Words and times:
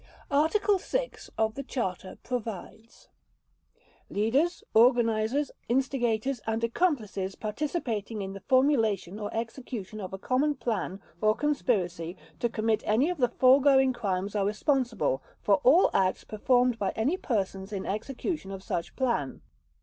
Article 0.31 0.79
6 0.79 1.29
of 1.37 1.53
the 1.53 1.61
Charter 1.61 2.17
provides: 2.23 3.07
"Leaders, 4.09 4.63
organizers, 4.73 5.51
instigators, 5.69 6.41
and 6.47 6.63
accomplices 6.63 7.35
participating 7.35 8.23
in 8.23 8.33
the 8.33 8.39
formulation 8.39 9.19
or 9.19 9.31
execution 9.31 10.01
of 10.01 10.11
a 10.11 10.17
Common 10.17 10.55
Plan 10.55 10.99
or 11.21 11.35
Conspiracy 11.35 12.17
to 12.39 12.49
commit 12.49 12.81
any 12.87 13.11
of 13.11 13.19
the 13.19 13.29
foregoing 13.29 13.93
crimes 13.93 14.35
are 14.35 14.43
responsible 14.47 15.21
for 15.39 15.57
all 15.57 15.91
acts 15.93 16.23
performed 16.23 16.79
by 16.79 16.89
any 16.95 17.15
persons 17.15 17.71
in 17.71 17.85
execution 17.85 18.49
of 18.49 18.63
such 18.63 18.95
plan." 18.95 19.41